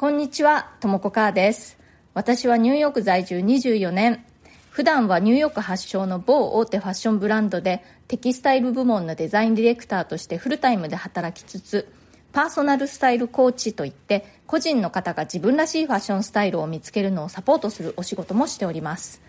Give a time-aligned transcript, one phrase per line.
[0.00, 1.76] こんにちは、ともこかーです。
[2.14, 4.24] 私はニューヨーク在住24年。
[4.70, 11.92] 普段はニューヨーク発祥の某大手ファッションブランドでテキスタイル部門のデザインディレクターとしてフルタイムで働きつつ、
[12.32, 19.20] パーソナルスタイルコーチといって個人の方が自分らしいファッションスタイルを見つけるのをサポートするお仕事もしております。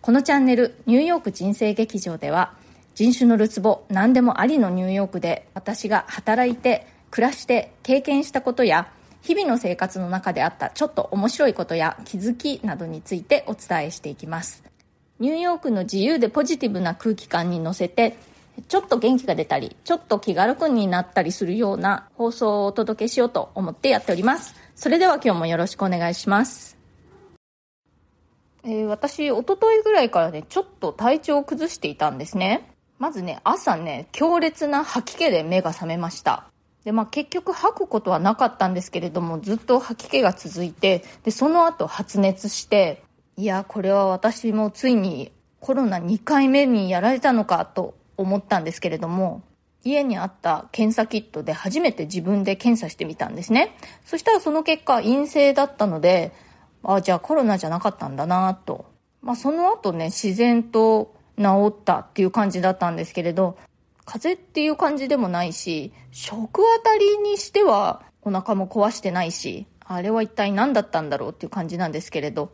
[0.00, 2.54] このチャンネル、ニューヨーク人生劇場では
[2.94, 8.92] 人種のるつぼ、何でもありのニューヨークで私が働いて、暮らして経験したことや
[9.22, 14.62] 日々の生活の中であったちょっと面白いことや気づきなどについてお伝えしていきます
[15.18, 18.16] ニューヨークの自由でポジティブな空気感に乗せて
[18.68, 26.80] ちょっと元気が出たりちょっと気軽くになったりするような放送をお届けしようと思ってやっておりますそれでは今日もよろしくお願いします
[28.62, 32.68] えー、私、おとといぐらいからね、ちょっと体調を崩していたんですね。
[32.98, 36.44] まずね、朝ね、強烈な吐き気で目が覚めました。
[36.84, 43.02] で、まあ結局吐くことはなかったんですけれども、ずっと吐き気が続いて、で、その後発熱して、
[43.36, 49.42] いや、これは私もついにコロナ2回目にやられたのかと思ったんですけれども、
[49.84, 53.74] 家にあった検査キットで初めて自分で検査してみたんですね。
[54.04, 56.32] そしたらその結果陰性だったので、
[56.82, 58.86] あ、じゃあコロナじゃなかったんだなと。
[59.22, 63.56] まあその後ね、自然と治ったっていう感じだったんですけれど、
[64.12, 72.50] 風邪っていう感じでもないし、食あたりにしてはお腹も壊してないし、あれは一体何だったんだろうっていう感じなんですけれど、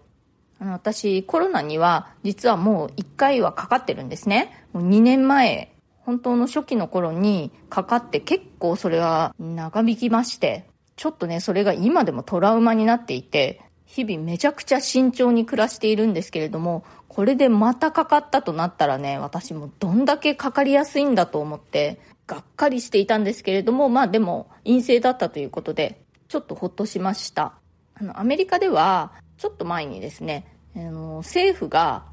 [0.58, 4.66] あの私コロナには実はもう1回はかかってるんですね。
[4.74, 27.54] もう2年前、本当の初期の頃にかかって結構それは長引きまして、ちょっとね、それが今でもトラウマになっていて、日々めちゃくちゃ慎重に暮らしているんですけれども、これでまたかかったとなったらね、私もどんだけかかりやすいんだと思って、がっかりしていたんですけれども、まあでも陰性だったということで、ちょっとほっとしました。
[27.94, 32.04] あの、アメリカでは、ちょっと前にですね、あの政府が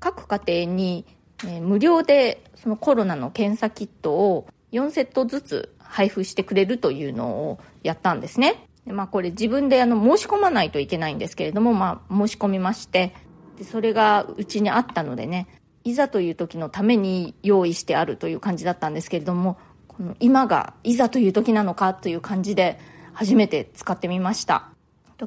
[0.00, 1.04] 各家庭に、
[1.46, 8.66] え、無料でそのコロナの検査キットを4セットずつ配布してくれるというのをやったんですね。
[8.86, 13.14] まあこれ自分であの申し込まないといけないんですけれども、まあ申し込みまして、
[13.58, 15.46] でそれがうちにあったのでね
[15.84, 22.80] いざという時のために用意してあるという感じだったんですけれどもこの今がいざという時なのかという感じで
[23.12, 24.68] 初めて使ってみました。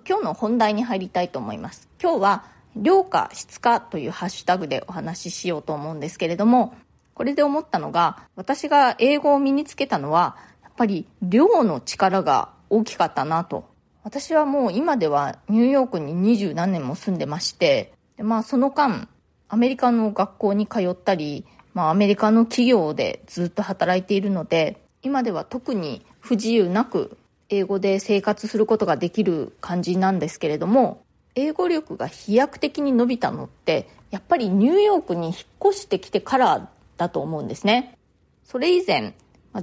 [0.05, 1.87] 今日の本題に入りたいと思います。
[2.01, 2.45] 今日は
[2.75, 6.75] 量か質かというハッシュタグでお話ししようと思うんですけれども
[7.13, 13.65] これで思ったのが私が英語を身につけたのはやっぱり量の力が大きかったなと。
[14.03, 19.07] 私はもう今ではニューヨークに二十何年も住んでましてでまあその間、
[19.47, 27.17] アメリカの学校に通ったり、まあアメリカの企業でずっと働いているので、今では特に不自由なく
[27.49, 31.03] 英語で生活することができる感じなんですけれども、
[31.35, 35.35] 英語力が飛躍的に伸びたのって、やっぱりニューヨークに引っ
[35.69, 37.95] 越してきてからだと思うんですね。
[38.43, 39.13] それ以前、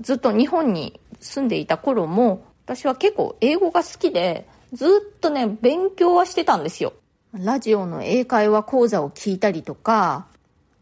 [0.00, 6.92] ずっと日本に住んでいた頃も、私は結構英語が好きで、ずっとね、勉強はしてたんですよ。
[7.36, 10.26] ラジオの英会話講座を聞いたりとか、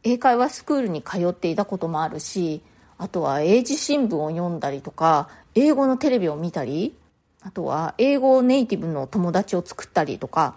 [0.02, 2.60] 英会話スクールに通っていたこともあるし、
[2.98, 6.94] あとは英字新聞を読んだりとか、英語のテレビを見たり、
[7.40, 10.56] あとは英語ネイティブの友達を作ったりとか、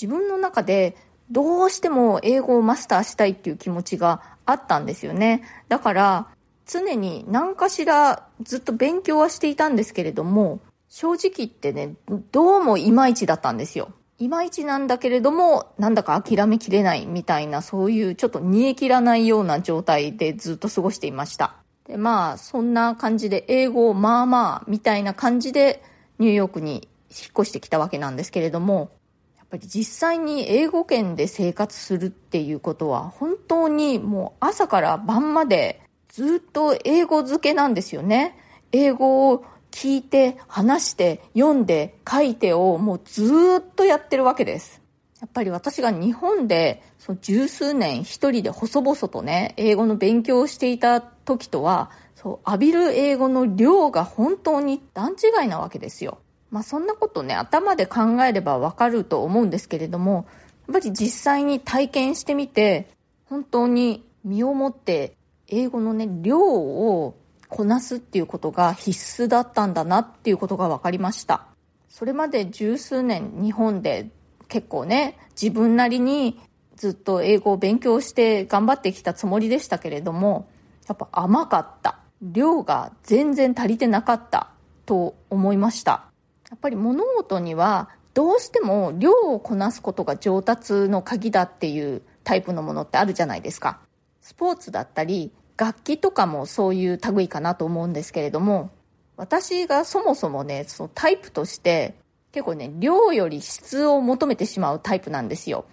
[0.00, 0.96] 自分の中で
[1.30, 5.42] どうしても英語をマスターしたいっていう気持ちがあったんですよね。
[5.68, 6.28] だから、
[6.66, 11.96] 常に何かしらずっと勉強はしていたんですけれども、正直言ってね、
[12.32, 13.90] どうもいまいちだったんですよ。
[14.24, 21.56] いまいちなんだけれども、なんだか諦めきれないみたいな、そういうちょっと煮え切らないような状態でずっと過ごしていました。
[21.86, 25.82] で、まあ、そんな感じで、英語をまあまあ、みたいな感じで、
[26.18, 28.90] ニューヨークに引っ越してきたわけなんですけれども、
[29.36, 38.38] やっぱり実際に英語圏で生活するっていうことは、本当にもう朝から晩までずっと英語漬けなんですよね。
[38.72, 44.80] 英語を聞いて、話して、読んで、書いてをもうずっとやってるわけです。
[45.20, 56.18] やっぱり私が日本でその十数年一人で細々とね、英語の勉強をしていた時とは、そう、浴びる英語の量が本当に段違いなわけですよ。
[56.52, 60.26] まあそんなことね、頭で考えればわかると思うんですけれども、
[60.68, 62.90] やっぱり実際に体験してみて、
[63.24, 65.16] 本当に身をもって
[65.48, 67.16] 英語のね、量を
[67.54, 71.46] こなすっていうことが必須だったんだなっていうことが分かりました。
[71.88, 74.10] それまで十数年日本で
[74.48, 76.40] 結構ね自分なりに
[76.74, 80.48] ずっと英語を勉強して頑張ってきたつもりでしたけれども
[80.88, 82.00] やっぱ甘かった。
[82.22, 84.48] 量が全然足りてなかった
[84.84, 86.06] と思いました。
[86.50, 93.78] やっぱり物事にはどうしても量をこなすことが上達の鍵だっていうタイプのものってあるじゃないですか。
[94.22, 98.70] スポーツだったり楽器とかもそういう類かなと思うんですけれども
[99.16, 101.94] 私がそもそもねそのタイプとして
[102.32, 105.66] 結構ね量より質を求めてしまうタイプなんですよ。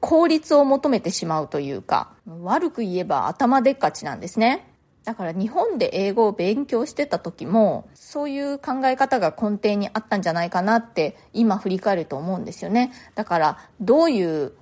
[0.00, 2.12] 効率を求めてしまうというか
[2.42, 4.68] 悪く言えば頭でっかちなんですね。
[5.04, 12.92] だから日本で英語を勉強してた時もそういう考え方が根底にあったんじゃないかなって今振り返ると思うんですよね。
[13.16, 14.52] だからどういう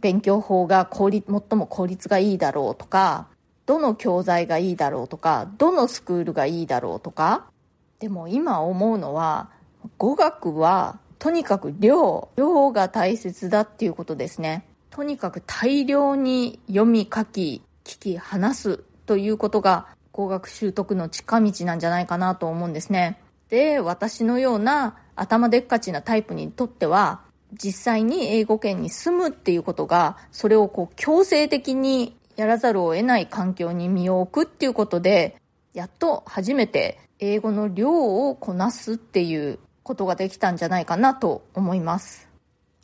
[0.00, 3.28] 勉強法が効率最も効率がいいだろうとか
[3.70, 7.46] どの教材がいいだろうとかどのスクールがいいだろうとか
[8.00, 9.50] でも今思うのは
[9.96, 23.20] 語学はとにかく量量が大切だっていうことですねとにかく大量に読み書き聞き話すということが語学習得の近道なんじゃないかなと思うんですね。
[23.50, 27.22] で、私のような頭でっかちなタイプにとっては、
[27.52, 35.36] 実際に英語圏に住むっていうことが、それをこう強制的にやらざるを得ない環境に身を置くっていうことで、
[35.74, 42.28] やっと初めて英語の量をこなすっていうことができたんじゃないかなと思います。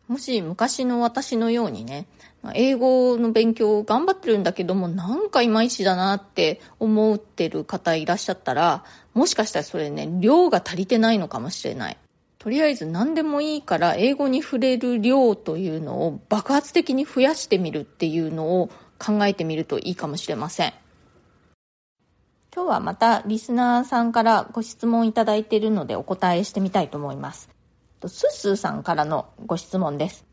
[0.08, 2.06] もし昔の私のようにね、
[2.54, 8.84] 英語の勉強を頑張ってるんだけども、なんかいまいちだなって思ってる方いらっしゃったら、
[9.14, 11.96] もしかしたらそれね、量が足りてないのかもしれない。
[12.38, 20.72] とりあえず何でもいいから英語に触れる量というのを爆発的に増やしてみるっていうのを考えてみるといいかもしれません。
[22.54, 27.50] 今日はまたリスナーさんからご質問いただいているのでお答えしてみたいと思います。
[28.06, 30.24] スッスーさんからのご質問です。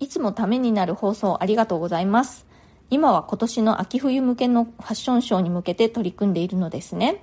[0.00, 2.46] いつもためになる放送ありがとうございます。
[2.90, 7.22] 今は今年の秋冬向けのファッションショーに向けて取り組んでいるのですね。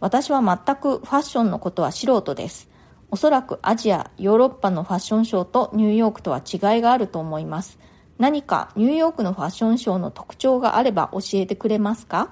[0.00, 2.70] 私は全くファッションのことは素人です。
[3.10, 7.78] おそらくアジア、ヨーロッパのファッションショーとニューヨークとは違いがあると思います。
[8.18, 12.30] 何かニューヨークのファッションショーの特徴があれば教えてくれますか？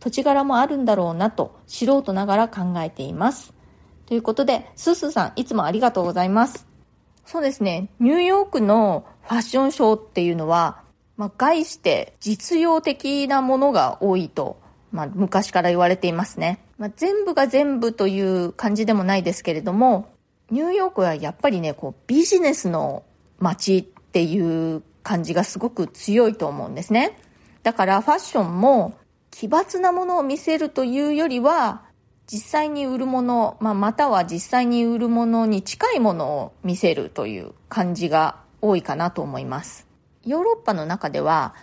[0.00, 3.52] 土地柄もあるんだろうなと素人ながら考えています。
[4.06, 6.66] ということで、スースーさんいつもありがとうございます。
[7.26, 7.90] そうですね。
[8.00, 10.80] ニューヨークのファッションショーっていうのは、
[11.18, 14.58] まあ、概して実用的なものが多いと、
[14.92, 16.64] まあ、昔から言われていますね。
[16.78, 20.08] まあ、全部が全部という感じでもないですけれども、
[20.50, 23.02] ニューヨークはやっぱりね、こう、ビジネスの
[23.40, 27.18] 街っていう感じがすごく強いと思うんですね。
[27.62, 28.94] だからファッションも
[29.30, 31.82] 奇抜なものを見せるというよりは、
[32.30, 39.86] 実際に売るもの、まあ、または実際に売るものに近いものを見せるという感じが多いかなと思います。
[40.26, 41.54] ヨーロッパの中では、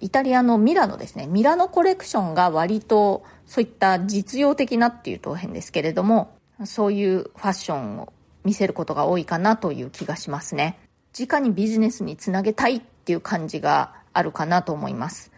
[0.00, 1.26] イタリアのミラノですね。
[1.26, 8.12] ミラノコレクションが割とそういった実用的なっていうと変ですけれども、そういうファッションを
[8.44, 10.78] 見せることが多いかなという気がしますね。
[11.18, 15.30] 直にビジネスにつなげたいっていう感じがあるかなと思います。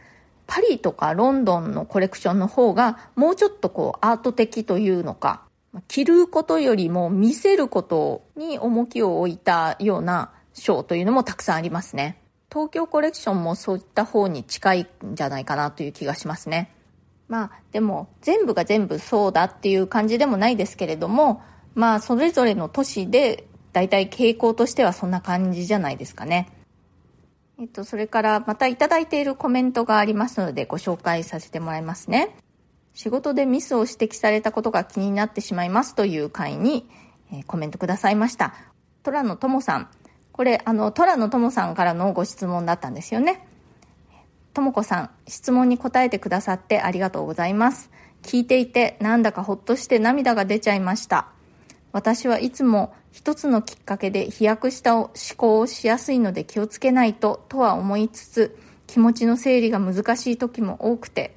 [0.46, 5.42] パリとかロンドンのコレクションの方がもうちょっとこうアート的というのか、
[5.88, 12.20] 着ることよりも見せることに重きを置いたようなショーというのもたくさんありますね。
[12.50, 16.72] 東京コレクションもそういった方に近いんじゃないかなという気がしますね。
[17.28, 21.42] まあでも全部が全部そうだっていう感じでもないですけれども、
[21.74, 26.48] まあそれぞれの都市で大体傾向としてはそんな感じじゃないですかね。
[27.60, 32.34] えっと、それからまたいただいているコメントがありますのでご紹介させてもらいますね。
[32.94, 36.88] 仕事でミスを指摘されたことが気になってしまいますという回に、
[37.30, 38.54] え、コメントくださいました。
[39.02, 39.90] トラのともさん。
[40.32, 43.46] これ、あの、トラのともさんからのご質問だったんですよね。
[44.54, 47.90] ともこさん、質問に答えてくださってありがとうございます。
[48.22, 51.35] 聞いていてなんだかほっとして涙が出ちゃいました。
[51.96, 61.34] 私はいつも一つのきっかけで飛躍した思考をしやすいので気をつけないととは思いつつ気持ちの整理が難しい時も多くて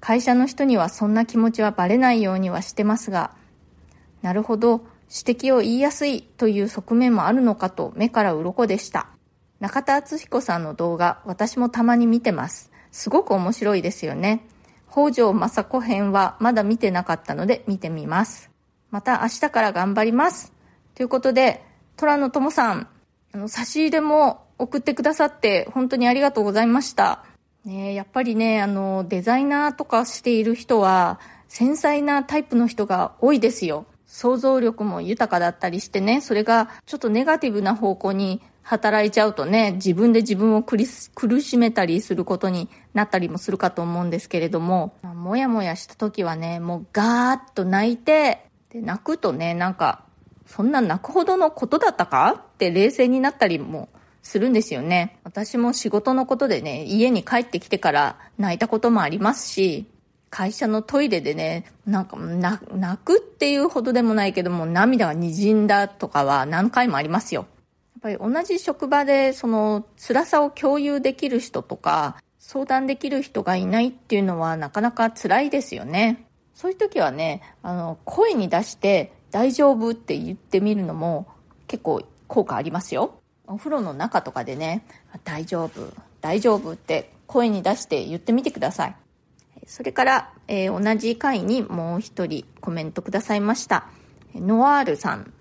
[0.00, 3.32] 会社の人にはそんな気持ちはバレないようにはしてますが
[4.22, 4.80] なるほど
[5.14, 9.08] 指摘を言いやすいという側面もあるのかと目から鱗でした。
[9.60, 12.72] 中田敦彦さんの動画私もたまに見てます。
[12.92, 14.46] すごく面白いですよね。
[14.90, 18.51] 北条政子編はまだ見てなかったので見てみます。
[18.92, 20.52] また明日から頑張ります。
[20.94, 21.64] ということで、
[21.96, 22.88] 虎野友さん、
[23.32, 27.24] あの、差し入れも送ってくださって本当にありがとうございました。
[27.64, 33.86] ねやっぱりね、あの、デザイナーとかしている人は、繊細なタイプの人が多いですよ。
[34.06, 50.04] 想像力も豊かだったりしてね、それがちょっとネガティブな方向に働いちゃうとね、自分で自分を苦しめたりすることになったりもするかと思うんですけれども、もやもやした時はね、もうガーッと泣いて、で泣くとねなんか
[50.46, 52.34] そんな泣くほどのことだったか？
[52.36, 53.88] って冷静になったりも
[54.22, 55.18] するんですよね。
[55.24, 59.86] 私も仕事のことでね、家に帰ってきてから泣いたこともありますし、
[60.30, 67.46] 会社のトイレでね、なんか泣くっていうほどでもないけども涙が滲んだとかは何回もありますよ。
[68.02, 76.26] やっぱり同じ職場でその辛さを共有できる人とか相談できる人がいないっていうのはなかなか辛いですよね。
[76.62, 81.26] そういう時はね、あの、声に出して大丈夫って言ってみるのも
[81.66, 83.20] 結構効果ありますよ。
[83.48, 84.86] お風呂の中とかでね、
[85.24, 88.96] 大丈夫、大丈夫って声に出して言ってみてください。
[89.66, 93.88] それから、えー、同じ回にもう一人コメントくださいました。
[94.32, 95.32] ノワールさん。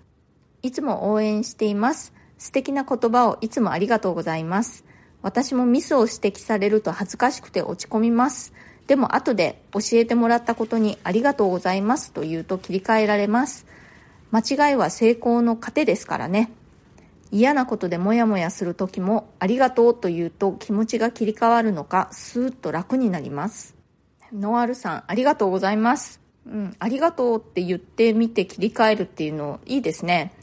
[0.64, 2.16] いつも応援しています。
[2.40, 4.86] 素敵な言葉をいつもありがとうございます。
[5.22, 8.54] 私もミスを指摘されると恥ずかしくて落ち込みます。
[8.92, 13.66] でも後で教えてもらったことにありがとうございますと言うと切り替えられます。
[14.32, 16.52] 間違いは成功の糧ですからね。
[17.32, 23.76] 嫌なことでモヤモヤする時もありがとうと言うと気持ちが切り替わるのかスーッと楽になります。
[24.34, 26.20] ノアールさん、ありがとうございます。
[26.46, 30.34] うん、ありがとうって言ってみて切り替えるっていうのいいですね。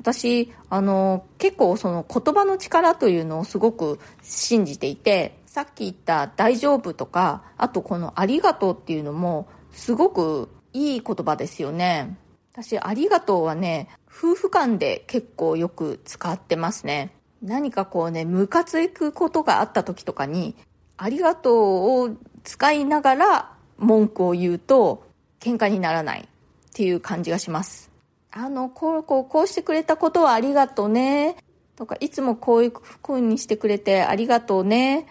[0.00, 12.16] 私、あの、結構その言葉の力というのをすごく信じていて、さっき言った大丈夫とか、あとこのありがとうっていうのもすごくいい言葉ですよね。
[12.52, 17.16] 私、ありがとうはね、夫婦間で結構よく使ってますね。
[17.42, 20.54] 何かこうね、ムカつくことがあった時とかに、
[20.96, 25.04] ありがとうを使いながら文句を言うと
[25.40, 26.26] 喧嘩にならないっ
[26.74, 27.90] ていう感じがします。
[28.30, 31.36] あの、こう、こう、こうしてくれたことはありがとうね。
[31.74, 35.08] とか、いつもこういう風にしてくれてありがとうね。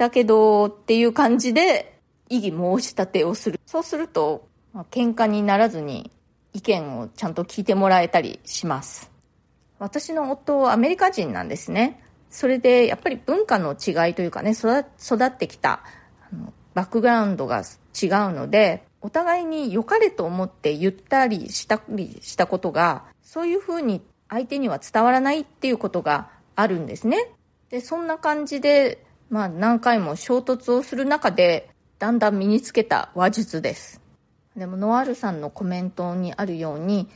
[0.00, 3.60] だけど、っていう感じで、異議申し立てをする。
[3.66, 6.10] そうすると、まあ、喧嘩にならずに
[6.54, 9.10] 意見をちゃんと聞いてもらえたりします。
[9.78, 12.02] 私の夫はアメリカ人なんですね。
[12.30, 14.86] それでやっぱり文化の違いというかね、育
[15.22, 15.82] ってきた
[16.72, 17.64] バックグラウンドが違う
[18.32, 27.32] ので、お互いに良かれと思って言ったりしたりしたことが、そういうふうに相手には伝わらないっていうことがあるんですね。
[27.68, 34.00] で、そんな感じで、まあ何回も衝突をする中で、だんだん身につけた話術です。
[34.56, 37.08] でもノアールさんのコメントにあるように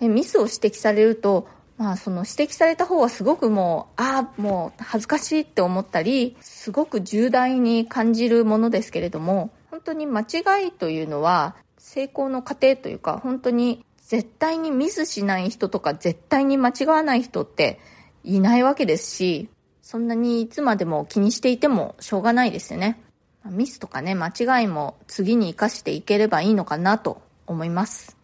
[0.00, 1.46] ミスを指摘されると
[1.76, 17.78] まあその指摘された方はすごくもうああもう恥ずかしいって思ったりすごく重大に感じるものですけれども本当に間違いというのは成功の過程というか本当に絶対にミスしない人とか絶対に間違わない人って
[18.24, 19.48] いないわけですし
[19.90, 23.00] そんなにいつまでも気にしていてもしょうがないですよね。
[23.46, 28.14] ミスとかね、間違いも次に活かしていければいいのかなと思います。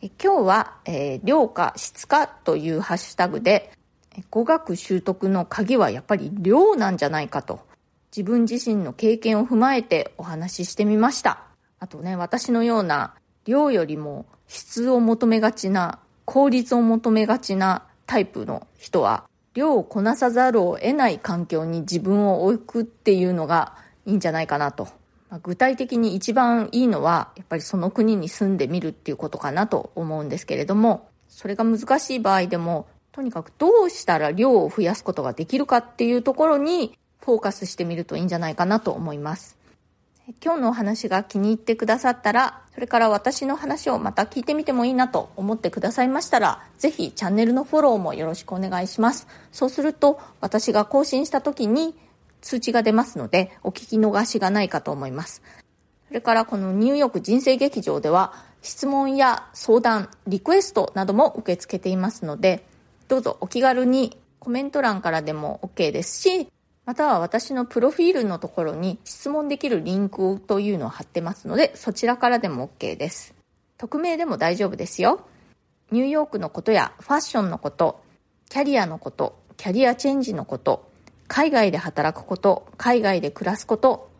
[0.00, 3.72] え今日は、えー、量か質かというハッシュタグで、
[4.30, 7.58] 語学習得の鍵はやっぱり量なんじゃないかと、
[8.16, 11.42] 自分自身の経験を踏まえてお話ししてみました。
[11.80, 19.24] あとね、私のような量よりも質を求めがちな、効率を求めがちなタイプの人は、
[19.54, 23.74] 量をこなさざるを得ない環境に自分を置くっていうのが
[24.06, 24.88] いいんじゃないかなと。
[25.30, 39.56] まあ、具体的に一番いいのは、やっぱりその国に住んでみるっていうことかなと思うんですけれども、それが難しい場合でも、とにかくどうしたら量を増やすことができるかっていうところにフォーカスしてみるといいんじゃないかなと思います。
[40.40, 49.26] 今日のお話が気に入ってくださったら、それから私の話をまた聞いてみてもいいなと思ってくださいましたら、ぜひチャンネルのフォローもよろしくお願いします。
[49.50, 51.96] そうすると、私が更新した時に
[52.40, 55.42] 通知が出ますので、お聞き逃しがないかと思います。
[56.06, 62.64] それからこのニューヨーク人生劇場では、質問や相談、リクエストなども受け付けていますので、
[63.08, 66.48] どうぞお気軽にコメント欄からでも OK ですし、
[66.84, 73.34] または私のプロフィールのところに質問できるリンクというのを貼ってますので、そちらからでも OK です。
[73.78, 75.26] 匿名でも大丈夫ですよ。
[75.92, 78.02] ニューヨークのことやファッションのこと、
[78.48, 80.90] キャリアのこと、キャリアチェンジのこと、
[81.28, 84.10] 海外で働くこと、海外で暮らすこと、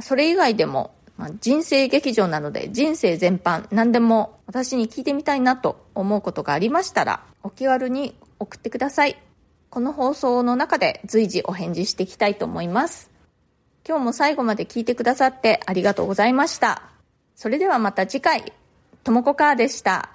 [0.00, 9.31] それ以外でも、ま人生劇場なので人生全般何でも私に聞いてみたいなと思うことがありましたらお気軽に送ってください。
[9.72, 13.10] この放送の中で随時お返事していきたいと思います。
[13.88, 16.82] 今日も最後まで聞いてくださってありがとうございました。
[17.36, 18.52] それではまた次回、
[19.02, 20.10] ともこかーでした。